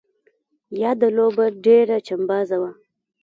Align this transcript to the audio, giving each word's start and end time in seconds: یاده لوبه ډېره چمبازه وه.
یاده 0.81 1.09
لوبه 1.17 1.45
ډېره 1.65 1.97
چمبازه 2.07 2.57
وه. 2.61 2.71